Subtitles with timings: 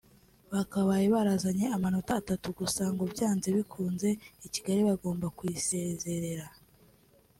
[0.53, 4.09] bakabaye barazanye amanota atatu gusa ngo byanze bikunze
[4.45, 6.45] i Kigali bagomba kuyisezerera